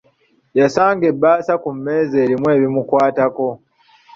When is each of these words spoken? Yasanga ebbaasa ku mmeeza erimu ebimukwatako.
Yasanga 0.59 1.03
ebbaasa 1.11 1.53
ku 1.63 1.69
mmeeza 1.75 2.15
erimu 2.25 2.47
ebimukwatako. 2.57 3.47